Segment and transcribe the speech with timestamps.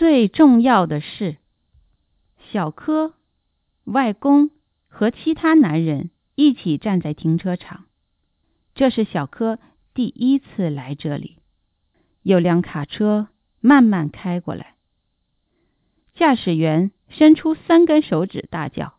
[0.00, 1.36] 最重要的是，
[2.50, 3.12] 小柯、
[3.84, 4.48] 外公
[4.88, 7.84] 和其他男人一起站在停车场。
[8.74, 9.58] 这是小柯
[9.92, 11.36] 第一次来这里。
[12.22, 13.28] 有辆卡车
[13.60, 14.74] 慢慢开过来，
[16.14, 18.94] 驾驶员伸出三根手指，大叫：“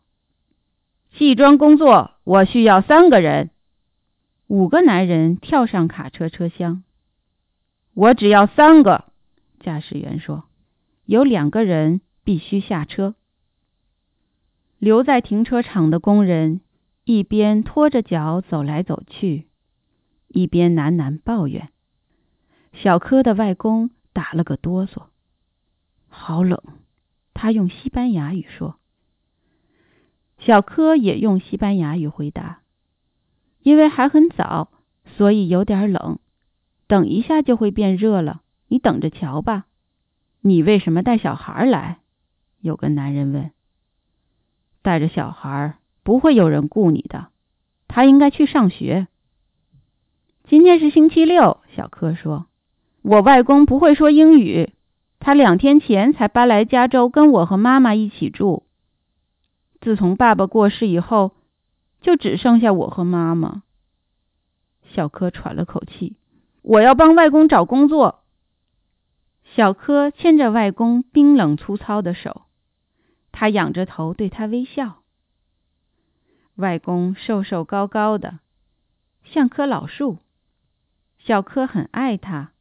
[1.18, 3.50] 砌装工作，我需要三个人。”
[4.46, 6.84] 五个男人跳上卡车车厢。
[7.92, 9.06] 我只要三个，
[9.58, 10.44] 驾驶员说。
[11.04, 13.14] 有两个人必须下车。
[14.78, 16.60] 留在停车场的工人
[17.04, 19.46] 一边拖着脚走来走去，
[20.28, 21.70] 一边喃喃抱怨。
[22.72, 25.04] 小柯的外公打了个哆嗦，
[26.08, 26.60] 好冷。
[27.34, 28.78] 他用西班牙语说。
[30.38, 32.60] 小柯也用西班牙语回答。
[33.60, 34.72] 因为还很早，
[35.16, 36.18] 所以有点冷。
[36.88, 39.66] 等一下就会变热了，你等着瞧吧。
[40.44, 41.98] 你为什么带小孩来？
[42.60, 43.52] 有个男人问。
[44.82, 47.28] 带着小孩不会有人雇你的，
[47.86, 49.06] 他应该去上学。
[50.42, 52.46] 今天是星期六，小柯说。
[53.02, 54.72] 我外公不会说英语，
[55.20, 58.66] 他两天前才搬来加州，跟我和妈妈一起住。
[59.80, 61.36] 自从爸爸过世以后，
[62.00, 63.62] 就只剩下我和妈妈。
[64.82, 66.16] 小柯喘了口气，
[66.62, 68.21] 我要帮外公找工作。
[69.54, 72.46] 小柯牵着外公冰冷粗糙的手，
[73.32, 75.02] 他仰着头对他微笑。
[76.54, 78.38] 外公瘦瘦高高的，
[79.24, 80.20] 像棵老树。
[81.18, 82.52] 小柯很爱他。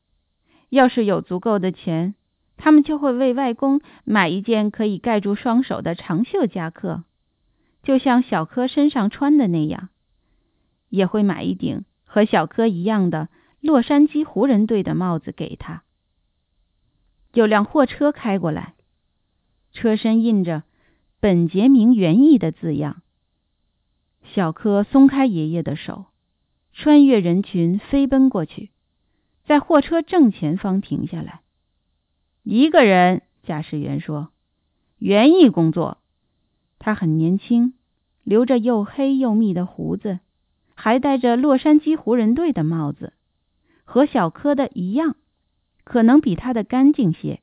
[0.67, 2.13] 要是有足够的钱，
[2.57, 7.05] 他们就会为外公买一件可以盖住双手的长袖夹克，
[7.83, 9.87] 就像小柯身上穿的那样，
[10.89, 13.29] 也会买一顶和小柯一样的
[13.61, 15.83] 洛杉矶湖人队的帽子给他。
[17.33, 18.73] 有辆货车开过来，
[19.71, 20.63] 车身印着
[21.19, 23.01] “本杰明园艺”的字样。
[24.23, 26.05] 小柯松开爷爷的手，
[26.73, 28.71] 穿越人群飞奔过去。
[29.45, 31.41] 在货车正前方停下来，
[32.43, 33.23] 一个人。
[33.43, 34.29] 驾驶员说
[34.99, 35.97] ：“园艺工作。”
[36.77, 37.73] 他很年轻，
[38.23, 40.19] 留着又黑又密的胡子，
[40.75, 43.13] 还戴着洛杉矶湖人队的帽子，
[43.83, 45.15] 和小柯的一样，
[45.91, 47.41] 可能比他的干净些。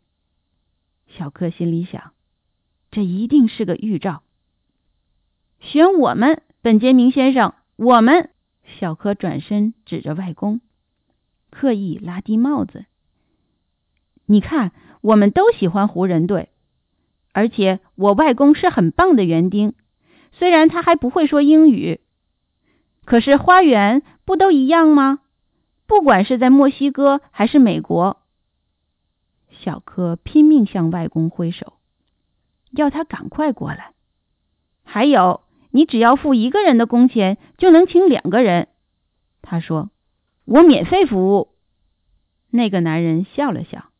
[1.06, 2.12] 小柯心里想：
[2.90, 4.22] 这一定是个预兆。
[5.60, 8.30] 选我们，本杰明先生，我们。
[8.64, 10.62] 小柯转身指着外公。
[11.50, 12.86] 刻意拉低帽子。
[14.24, 14.72] 你看，
[15.02, 16.48] 我们都喜欢湖人队，
[17.34, 19.74] 而且我外公是很棒的园丁，
[20.32, 22.00] 虽然他还不会说英语。
[23.04, 25.18] 可是花园不都一样吗？
[25.86, 28.17] 不管是在墨西哥还是美国。
[29.68, 31.74] 小柯拼命向外公挥手，
[32.70, 33.92] 要他赶快过来。
[34.82, 38.68] 还有，你只要付一个人的工钱，就能请两个人。
[39.42, 39.90] 他说。
[40.46, 41.50] 我免费服务。
[42.48, 43.90] 那个男人笑了笑。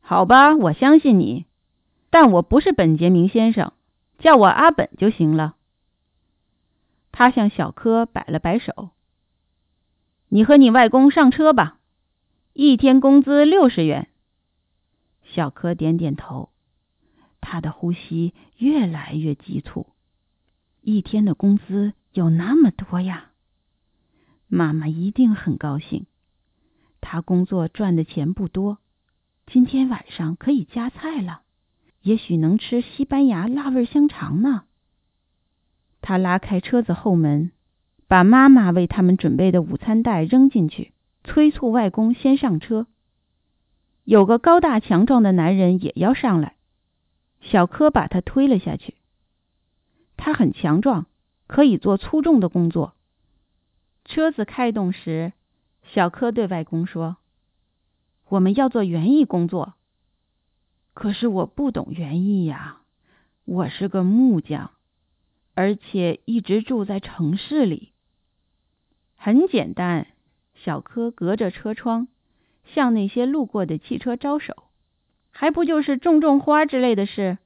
[0.00, 1.46] 好吧，我相信你，
[2.10, 3.72] 但我不是本杰明先生，
[4.18, 5.54] 叫我阿本就行了。
[7.12, 8.90] 他向小柯摆了摆手。
[10.28, 11.78] 你和你外公上车吧，
[12.52, 14.08] 一天工资六十元。
[15.34, 16.50] 小柯点点头，
[17.40, 19.88] 他的呼吸越来越急促。
[20.80, 23.32] 一天的工资有那么多呀？
[24.46, 26.06] 妈妈一定很高兴。
[27.00, 28.78] 他工作赚的钱不多，
[29.46, 31.42] 今天晚上可以加菜了，
[32.02, 34.62] 也许能吃西班牙辣味香肠呢。
[36.00, 37.50] 他拉开车子后门，
[38.06, 40.92] 把妈妈为他们准备的午餐袋扔进去，
[41.24, 42.86] 催促外公先上车。
[44.04, 46.56] 有个高大强壮的男人也要上来，
[47.40, 48.96] 小柯把他推了下去。
[50.16, 51.06] 他很强壮，
[51.46, 52.94] 可以做粗重的工作。
[54.04, 55.32] 车子开动时，
[55.82, 57.16] 小柯对外公说
[58.28, 59.72] ：“我们要做园艺工作。
[60.92, 62.82] 可是我不懂园艺呀，
[63.46, 64.70] 我是个木匠，
[65.54, 67.92] 而且一直住在城市里。”
[69.16, 70.08] 很简单，
[70.54, 72.08] 小柯隔着车窗
[72.64, 74.64] 向那些路过的汽车招手，
[75.30, 77.38] 还不就是种种花之类的事？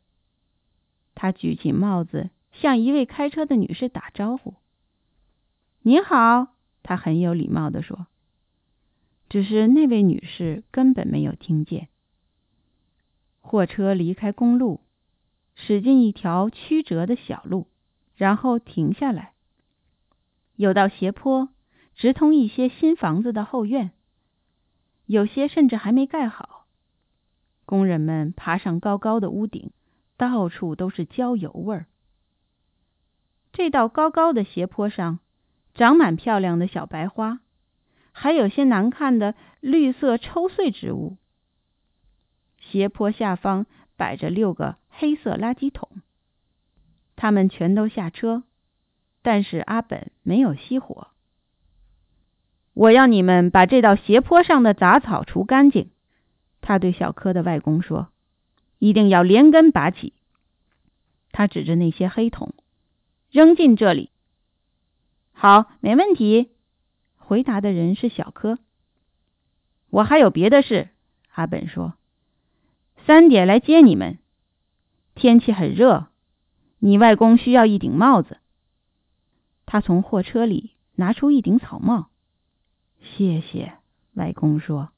[1.15, 4.55] 他举起帽子，向一位开车的女士打招呼。
[5.82, 6.49] 你好，
[6.82, 8.06] 他很有礼貌的说。
[9.29, 11.88] 只是那位女士根本没有听见。
[13.41, 14.81] 货车离开公路，
[15.55, 17.67] 驶进一条曲折的小路，
[18.14, 19.32] 然后停下来。
[20.56, 21.50] 有道斜坡
[21.94, 23.91] 直通一些新房子的后院，
[25.09, 26.67] 有些甚至还没盖好。
[27.65, 29.73] 工人们爬上高高的屋顶，
[30.19, 31.87] 到处都是焦油味儿。
[33.53, 35.19] 这道高高的斜坡上，
[35.75, 37.41] 长满漂亮的小白花，
[38.13, 41.17] 还有些难看的绿色抽穗植物。
[42.59, 43.65] 斜坡下方
[43.97, 45.89] 摆着六个黑色垃圾桶，
[47.17, 48.43] 他们全都下车，
[49.23, 51.09] 但是阿本没有熄火。
[52.79, 55.91] 我要你们把这道斜坡上的杂草除干净。
[56.61, 58.11] 他对小柯的外公说
[58.79, 60.13] ：“一定要连根拔起。”
[61.33, 62.55] 他指着那些黑桶，
[63.33, 64.13] 扔进这里。
[65.33, 66.53] 好，没问题。
[67.17, 68.61] 回答的人是小柯。
[69.91, 70.91] 我还有别的事。
[71.33, 71.95] 阿本说
[73.07, 74.21] ：“三点来接你们。
[75.17, 76.07] 天气很热，
[76.79, 78.37] 你外公需要一顶帽子。”
[79.67, 82.08] 他从货车里拿出一顶草帽。
[83.19, 83.73] 谢谢，
[84.15, 84.91] 外公说。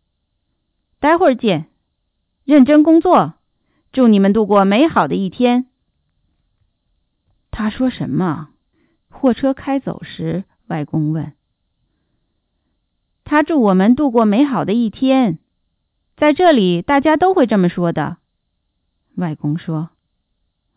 [0.99, 1.71] 待会儿见，
[2.45, 3.33] 认真工作，
[3.93, 5.71] 祝你们度过美好的一天。
[7.51, 8.51] 他说什么？
[9.09, 11.33] 货车开走时，外公问。
[13.25, 15.39] 他祝我们度过美好的一天，
[16.19, 18.19] 在这里大家都会这么说的。
[19.15, 19.89] 外公说：“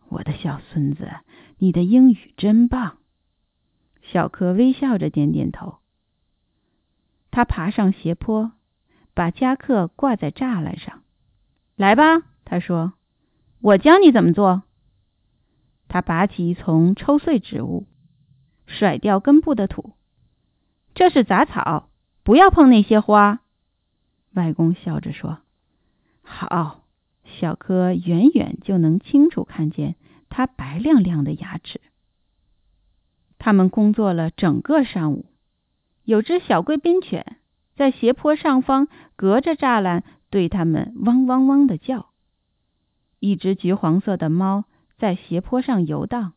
[0.08, 1.10] 我的小孙子，
[1.58, 2.96] 你的英语真棒。”
[4.00, 5.83] 小柯微笑着点点头。
[7.34, 8.52] 他爬上斜坡。
[9.16, 11.02] 把夹克挂在栅栏上，
[11.76, 12.94] 来吧，他说
[13.62, 14.64] ：“我教你怎么做。”
[15.86, 17.86] 他拔起一丛抽穗植物，
[18.66, 19.92] 甩掉根部的土。
[20.94, 21.90] 这是杂草，
[22.24, 23.38] 不要碰那些花。
[24.32, 25.38] 外公笑着说
[26.22, 26.80] ：“好。”
[27.38, 29.94] 小柯远远就能清楚看见
[30.28, 31.80] 他白亮亮的牙齿。
[33.38, 35.26] 他们工作了整个上午，
[36.04, 37.36] 有只小贵宾犬。
[37.76, 38.86] 在斜坡上方，
[39.16, 42.10] 隔着栅栏，对它们汪汪汪的叫。
[43.18, 44.64] 一只橘黄色的猫
[44.96, 46.34] 在斜坡上游荡。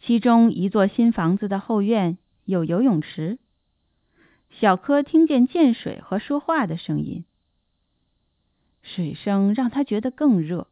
[0.00, 3.38] 其中一座新房子的后院有游泳池。
[4.48, 7.26] 小柯听见溅水和说话的声音，
[8.82, 10.68] 水声让他觉得更热，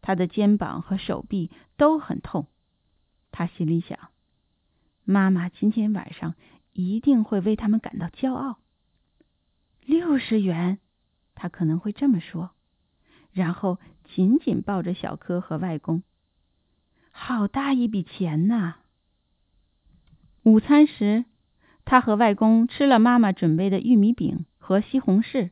[0.00, 2.46] 他的肩膀和手臂都很痛。
[3.32, 4.11] 他心里想：
[5.04, 6.34] 妈妈今天晚上。
[6.74, 8.58] 一定会为他们感到骄傲。
[9.84, 10.78] 六十元，
[11.34, 12.52] 他可能会这么说，
[13.30, 16.02] 然后紧紧抱着小柯和外公。
[17.10, 18.76] 好大一笔钱呐！
[20.44, 21.26] 午餐时，
[21.84, 25.50] 他和外公吃了妈妈准备的玉米饼和西红柿，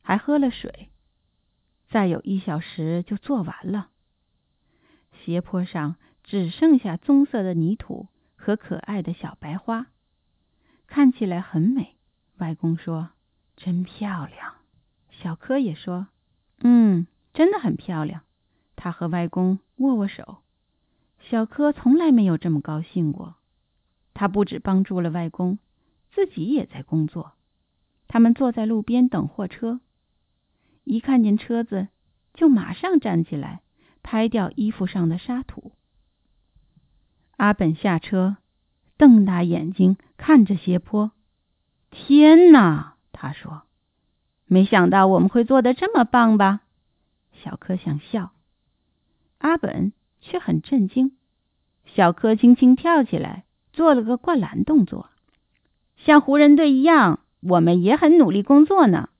[0.00, 0.90] 还喝了水。
[1.88, 3.88] 再有一小时就做完了。
[5.10, 8.06] 斜坡上只剩下棕色的泥土
[8.46, 9.88] 和可爱的小白花。
[10.86, 11.96] 看起来很美，
[12.36, 13.10] 外公说
[13.58, 14.54] ：“真漂亮。”
[15.10, 16.06] 小柯也说
[16.62, 18.22] ：“嗯，真的很漂亮。”
[18.76, 20.44] 他和外公握握手。
[21.18, 23.34] 小柯从来没有这么高兴过。
[24.14, 25.58] 他不止帮助了外公，
[26.12, 27.32] 自己也在工作。
[28.06, 29.80] 他们坐在路边等货车，
[30.84, 31.88] 一看见车子，
[32.32, 33.62] 就马上站起来
[34.04, 35.72] 拍掉衣服上的沙土。
[37.36, 38.36] 阿本下车。
[38.98, 41.10] 瞪大眼睛看着斜坡，
[41.90, 42.94] 天哪！
[43.12, 43.64] 他说
[44.48, 46.62] ：“没想到我们会做的这么棒吧？”
[47.44, 48.32] 小柯想笑，
[49.36, 51.14] 阿本却很震惊。
[51.84, 55.10] 小柯轻轻跳起来，做了个灌篮动作，
[55.98, 57.20] 像湖人队一样。
[57.40, 59.10] 我们也很努力工作呢。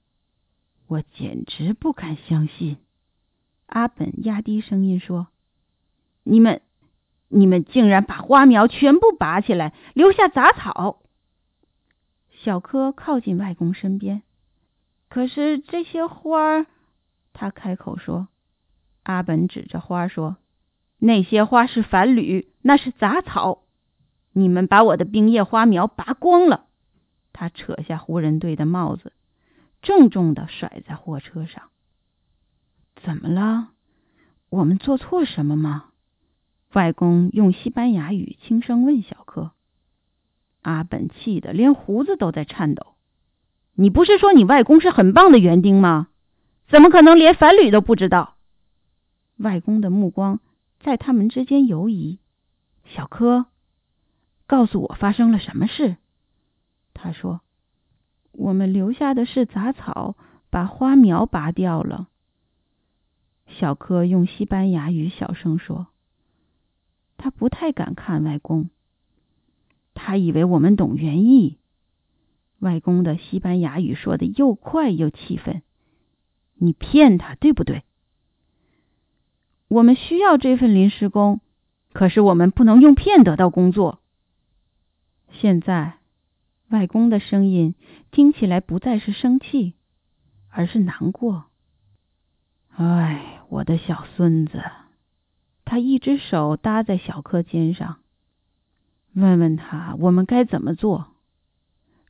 [0.87, 2.79] 我简直不敢相信！
[3.67, 5.27] 阿本压低声音说
[6.25, 6.63] ：“你们。”
[7.29, 11.03] 你们竟然把花苗全部拔起来，留下杂草。
[12.31, 14.23] 小柯靠近外公身边，
[15.09, 16.67] 可是这些花儿，
[17.33, 18.29] 他开口说。
[19.03, 20.37] 阿本指着花说
[20.99, 23.63] ：“那些花是繁缕，那是杂草。
[24.33, 26.67] 你们把我的冰叶花苗拔光了。”
[27.33, 29.13] 他扯下湖人队的帽子，
[29.81, 31.71] 重重的甩在货车上。
[32.97, 33.69] 怎么了？
[34.49, 35.91] 我们做错什么吗？
[36.77, 39.53] 外公用西班牙语轻声问小柯
[40.61, 42.89] ：“阿本气得连胡子都在颤抖。
[43.73, 46.09] 你不是说你外公是很棒的园丁吗？
[46.69, 48.35] 怎么可能连反铝都不知道？”
[49.39, 50.41] 外公的目光
[50.79, 52.19] 在他们之间游移。
[52.85, 53.47] 小柯，
[54.47, 55.97] 告诉我发生了什么事？
[56.93, 57.41] 他说
[58.33, 60.15] ：“我们留下的是杂草，
[60.51, 62.09] 把花苗拔掉了。”
[63.49, 65.87] 小柯用西班牙语小声说。
[67.17, 68.71] 他不太敢看外公，
[69.95, 71.59] 他以为我们懂园艺。
[72.59, 75.63] 外公的西班牙语说的又快又气愤。
[76.55, 77.85] 你骗他，对不对？
[79.69, 81.41] 我们需要这份临时工，
[81.93, 84.01] 可是我们不能用骗得到工作。
[85.33, 85.99] 现在，
[86.69, 87.75] 外公的声音
[88.11, 89.75] 听起来不再是生气，
[90.49, 91.47] 而是难过。
[92.71, 94.63] 哎，我的小孙子，
[95.67, 97.97] 他一只手搭在小柯肩上，
[99.15, 101.09] 问问他我们该怎么做。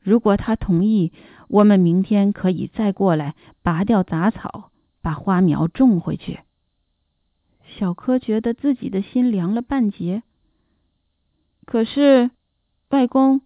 [0.01, 1.11] 如果他同意，
[1.49, 4.71] 我们明天可以再过来拔掉杂草，
[5.01, 6.39] 把花苗种回去。
[7.77, 10.21] 小柯觉得自己的心凉了半截。
[11.65, 12.29] 可是，
[12.89, 13.41] 外公，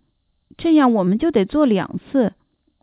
[0.58, 2.34] 这样我们就得做两次，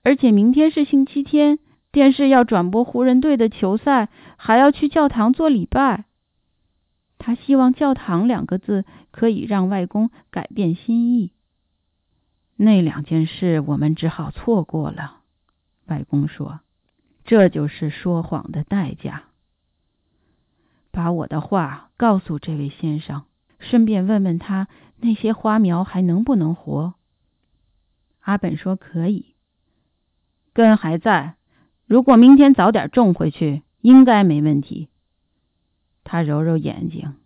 [0.02, 1.58] 而且明天是星期天，
[1.92, 6.06] 电视要转播湖人队的球赛，还要去教堂做礼拜。
[7.28, 11.34] 他希望“教堂”两个字可以让外公改变心意。
[12.56, 15.18] 那两件事我们只好错过了。
[15.84, 16.60] 外公说
[17.26, 19.24] ：“这就是说谎的代价。”
[20.90, 23.24] 把我的话告诉这位先生，
[23.58, 24.66] 顺便问问他
[24.96, 26.94] 那些花苗还能不能活。
[28.20, 29.34] 阿本说可以，
[30.54, 31.34] 根还在。
[31.84, 34.88] 如果明天早点种回去，应该没问题。
[36.08, 37.16] 他揉揉眼睛，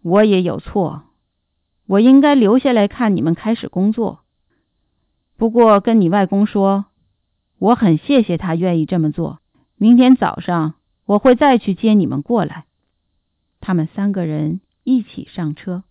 [0.00, 1.02] 我也有错，
[1.86, 4.20] 我应该留下来看你们开始工作。
[5.36, 6.84] 不过跟你外公说，
[7.58, 9.40] 我很谢谢他愿意这么做。
[9.74, 10.74] 明天早上
[11.06, 12.66] 我会再去接你们过来。
[13.60, 15.82] 他们三个人一起上车。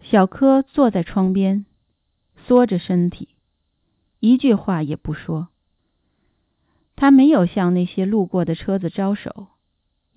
[0.00, 1.66] 小柯坐在窗边，
[2.46, 3.28] 缩着身体，
[4.18, 5.48] 一句话也不说。
[6.96, 9.48] 他没有向那些路过的车子招手，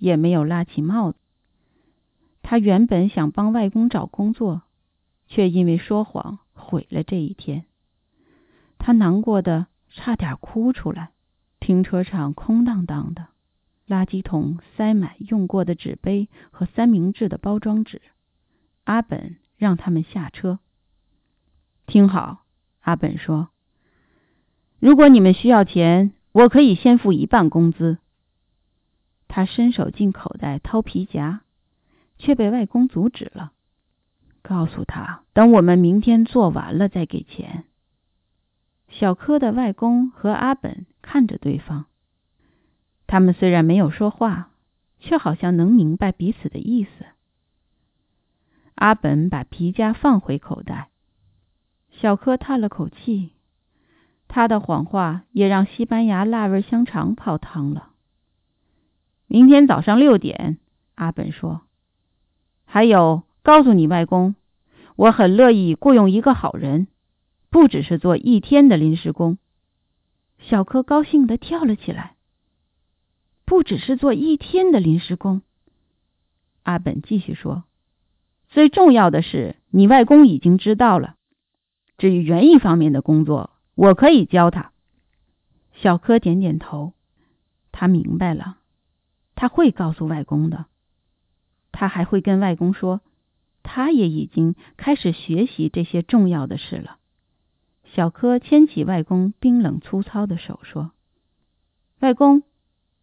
[0.01, 1.17] 也没有拉起帽子。
[2.41, 4.63] 他原本想帮外公找工作，
[5.27, 7.65] 却因为说谎毁了这一天。
[8.79, 11.12] 他难过的差点哭出来。
[11.60, 13.27] 停车场空荡荡的。
[13.88, 18.01] 垃圾桶塞满用过的纸杯和三明治的包装纸。
[18.86, 20.58] 阿本让他们下车。
[21.86, 22.43] 听好，
[22.79, 23.50] 阿本说
[24.79, 28.00] ：“如果你们需要钱，我可以先付一半工资。”
[29.34, 31.40] 他伸手进口袋掏皮夹，
[32.18, 33.54] 却被外公阻止了。
[34.42, 37.64] 告诉他，等我们明天做完了再给钱。
[38.90, 41.86] 小柯的外公和阿本看着对方。
[43.08, 44.50] 他们虽然没有说话，
[45.00, 47.06] 却好像能明白彼此的意思。
[48.76, 50.90] 阿本把皮夹放回口袋，
[51.90, 53.32] 小柯叹了口气。
[54.28, 57.90] 他的谎话也让西班牙辣味香肠泡汤了。
[59.32, 60.58] 明天早上六点，
[60.96, 61.62] 阿本说
[62.68, 64.36] ：“还有，告诉你外公，
[64.98, 66.90] 我很乐意雇佣一个好人，
[67.50, 69.38] 不只是做一天的临时工。”
[70.38, 72.18] 小柯高兴的跳了起来。
[73.46, 75.44] 不只是做一天的临时工，
[76.64, 77.64] 阿本继续说
[78.52, 81.16] ：“最重要的是，你外公已经知道了。
[81.98, 84.74] 至于园艺方面的工作，我可以教他。”
[85.72, 86.92] 小柯点点头，
[87.72, 88.58] 他明白了，
[89.41, 90.67] 他会告诉外公的。
[91.71, 93.01] 他还会跟外公说，
[93.63, 97.00] 他也已经开始学习这些重要的事了。
[97.86, 100.91] 小柯牵起外公冰冷粗糙的手说
[102.01, 102.43] ：“外公。”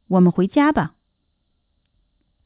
[0.07, 0.95] 我们回家吧。